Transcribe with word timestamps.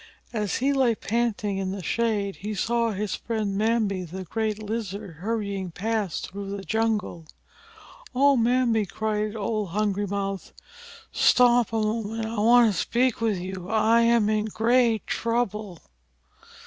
As 0.33 0.55
he 0.57 0.73
lay 0.73 0.95
panting 0.95 1.59
in 1.59 1.73
the 1.73 1.83
shade 1.83 2.37
he 2.37 2.55
saw 2.55 2.89
his 2.89 3.13
friend 3.13 3.55
Mbambi, 3.55 4.01
the 4.05 4.23
great 4.23 4.57
Lizard, 4.57 5.17
hurrying 5.17 5.69
past 5.69 6.31
through 6.31 6.57
the 6.57 6.63
jungle. 6.63 7.27
"Oh, 8.15 8.35
Mbambi!" 8.35 8.87
cried 8.87 9.35
old 9.35 9.69
Hungry 9.69 10.07
Mouth, 10.07 10.53
"stop 11.11 11.71
a 11.71 11.75
moment. 11.79 12.25
I 12.25 12.35
want 12.39 12.73
to 12.73 12.79
speak 12.79 13.21
with 13.21 13.37
you. 13.39 13.69
I 13.69 14.01
am 14.01 14.27
in 14.27 14.45
great 14.45 15.05
trouble." 15.05 15.77